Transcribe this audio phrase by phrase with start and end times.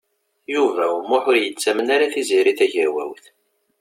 [0.53, 3.25] Yuba U Muḥ ur yettamen ara Tiziri Tagawawt.